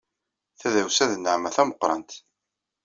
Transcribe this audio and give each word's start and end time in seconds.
Tadawsa 0.59 1.05
d 1.11 1.13
nneɛma 1.17 1.49
tameqrant. 1.55 2.11